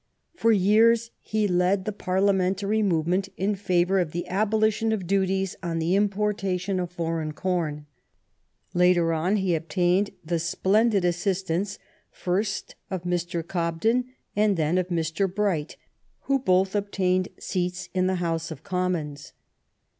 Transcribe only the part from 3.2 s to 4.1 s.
in favor